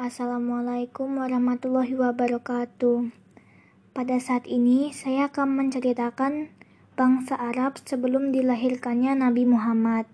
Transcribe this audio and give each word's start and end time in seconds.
Assalamualaikum 0.00 1.20
warahmatullahi 1.20 1.92
wabarakatuh. 1.92 3.12
Pada 3.92 4.16
saat 4.16 4.48
ini, 4.48 4.96
saya 4.96 5.28
akan 5.28 5.60
menceritakan 5.60 6.48
bangsa 6.96 7.36
Arab 7.36 7.76
sebelum 7.84 8.32
dilahirkannya 8.32 9.12
Nabi 9.20 9.44
Muhammad. 9.44 10.08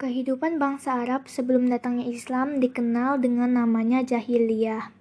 Kehidupan 0.00 0.56
bangsa 0.56 0.96
Arab 0.96 1.28
sebelum 1.28 1.68
datangnya 1.68 2.08
Islam 2.08 2.56
dikenal 2.56 3.20
dengan 3.20 3.52
namanya 3.52 4.00
jahiliyah. 4.00 4.96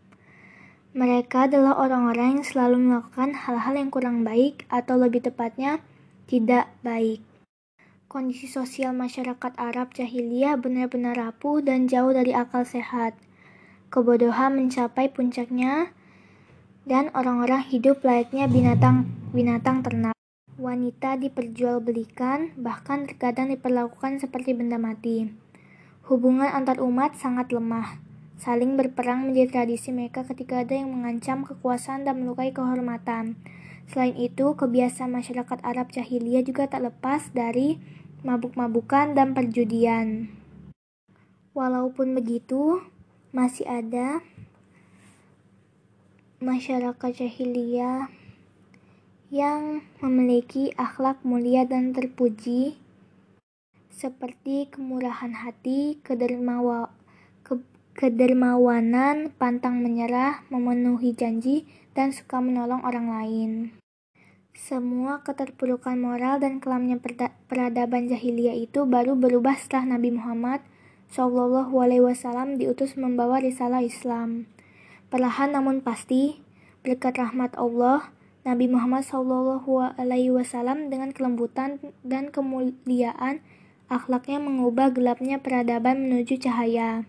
Mereka 0.91 1.47
adalah 1.47 1.79
orang-orang 1.79 2.43
yang 2.43 2.43
selalu 2.43 2.83
melakukan 2.83 3.31
hal-hal 3.31 3.79
yang 3.79 3.87
kurang 3.87 4.27
baik, 4.27 4.67
atau 4.67 4.99
lebih 4.99 5.23
tepatnya, 5.23 5.79
tidak 6.27 6.67
baik. 6.83 7.23
Kondisi 8.11 8.51
sosial 8.51 8.91
masyarakat 8.91 9.55
Arab 9.55 9.95
jahiliyah 9.95 10.59
benar-benar 10.59 11.15
rapuh 11.15 11.63
dan 11.63 11.87
jauh 11.87 12.11
dari 12.11 12.35
akal 12.35 12.67
sehat 12.67 13.15
kebodohan 13.87 14.55
mencapai 14.55 15.07
puncaknya, 15.11 15.95
dan 16.87 17.11
orang-orang 17.11 17.63
hidup 17.67 18.03
layaknya 18.03 18.47
binatang-binatang 18.47 19.83
ternak. 19.83 20.15
Wanita 20.57 21.21
diperjualbelikan, 21.21 22.57
bahkan 22.57 23.05
terkadang 23.05 23.53
diperlakukan 23.53 24.23
seperti 24.23 24.57
benda 24.57 24.81
mati. 24.81 25.29
Hubungan 26.07 26.49
antar 26.49 26.79
umat 26.79 27.19
sangat 27.19 27.51
lemah. 27.51 27.99
Saling 28.39 28.79
berperang 28.79 29.27
menjadi 29.27 29.61
tradisi 29.61 29.91
mereka 29.91 30.23
ketika 30.25 30.63
ada 30.63 30.77
yang 30.77 30.89
mengancam 30.93 31.43
kekuasaan 31.43 32.07
dan 32.07 32.23
melukai 32.23 32.55
kehormatan. 32.55 33.35
Selain 33.91 34.15
itu, 34.15 34.55
kebiasaan 34.55 35.13
masyarakat 35.13 35.59
Arab 35.61 35.93
jahiliyah 35.93 36.41
juga 36.41 36.65
tak 36.65 36.87
lepas 36.87 37.29
dari 37.35 37.77
mabuk-mabukan 38.25 39.13
dan 39.13 39.37
perjudian. 39.37 40.31
Walaupun 41.53 42.13
begitu, 42.13 42.81
masih 43.37 43.69
ada 43.69 44.25
masyarakat 46.41 46.97
jahiliyah 47.21 48.09
yang 49.29 49.85
memiliki 50.01 50.73
akhlak 50.73 51.21
mulia 51.21 51.61
dan 51.69 51.93
terpuji 51.93 52.81
seperti 53.93 54.73
kemurahan 54.73 55.37
hati, 55.37 56.01
kedermawa, 56.01 56.89
ke, 57.45 57.61
kedermawanan, 57.93 59.29
pantang 59.37 59.85
menyerah, 59.85 60.41
memenuhi 60.49 61.13
janji, 61.13 61.69
dan 61.93 62.09
suka 62.09 62.41
menolong 62.41 62.81
orang 62.81 63.21
lain. 63.21 63.51
Semua 64.57 65.21
keterpurukan 65.21 65.93
moral 65.93 66.41
dan 66.41 66.57
kelamnya 66.57 66.97
peradaban 67.45 68.09
jahiliyah 68.09 68.57
itu 68.57 68.89
baru 68.89 69.13
berubah 69.13 69.53
setelah 69.53 69.93
Nabi 69.93 70.17
Muhammad 70.17 70.65
Shallallahu 71.07 71.71
Alaihi 71.79 72.03
Wasallam 72.03 72.59
diutus 72.59 72.99
membawa 72.99 73.39
risalah 73.39 73.79
Islam. 73.79 74.51
Perlahan 75.07 75.55
namun 75.55 75.79
pasti, 75.79 76.43
berkat 76.83 77.15
rahmat 77.15 77.55
Allah, 77.55 78.11
Nabi 78.43 78.67
Muhammad 78.67 79.07
Shallallahu 79.07 79.95
Alaihi 79.95 80.35
Wasallam 80.35 80.91
dengan 80.91 81.15
kelembutan 81.15 81.79
dan 82.03 82.27
kemuliaan 82.27 83.39
akhlaknya 83.87 84.43
mengubah 84.43 84.91
gelapnya 84.91 85.39
peradaban 85.39 86.07
menuju 86.07 86.43
cahaya. 86.43 87.07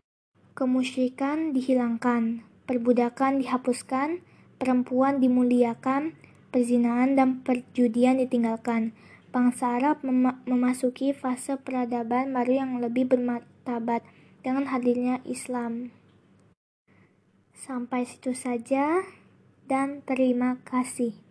Kemusyrikan 0.54 1.50
dihilangkan, 1.50 2.46
perbudakan 2.70 3.42
dihapuskan, 3.42 4.22
perempuan 4.62 5.18
dimuliakan, 5.18 6.14
perzinahan 6.54 7.18
dan 7.18 7.42
perjudian 7.42 8.22
ditinggalkan. 8.22 8.94
Bangsa 9.34 9.76
Arab 9.78 10.06
mem 10.06 10.38
memasuki 10.46 11.10
fase 11.12 11.58
peradaban 11.58 12.32
baru 12.32 12.64
yang 12.64 12.70
lebih 12.80 13.10
bermakna 13.10 13.57
martabat 13.68 14.00
dengan 14.40 14.64
hadirnya 14.72 15.20
Islam. 15.28 15.92
Sampai 17.52 18.08
situ 18.08 18.32
saja 18.32 19.04
dan 19.68 20.00
terima 20.08 20.56
kasih. 20.64 21.27